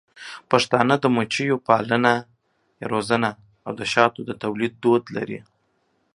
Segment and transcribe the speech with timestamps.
[0.51, 2.13] پښتانه د مچیو پالنه
[3.65, 5.39] او د شاتو د تولید دود لري.